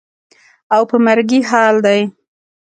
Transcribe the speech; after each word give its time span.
او 0.75 0.81
په 0.89 0.97
مرګي 1.05 1.39
حال 1.49 1.75
دى. 1.85 1.99